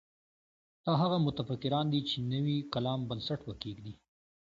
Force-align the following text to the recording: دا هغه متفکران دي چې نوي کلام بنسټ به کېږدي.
دا 0.85 0.91
هغه 1.01 1.17
متفکران 1.27 1.85
دي 1.93 2.01
چې 2.09 2.15
نوي 2.33 2.57
کلام 2.73 2.99
بنسټ 3.09 3.39
به 3.47 3.53
کېږدي. 3.61 3.93